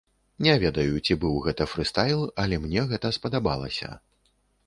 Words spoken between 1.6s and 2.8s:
фрыстайл, але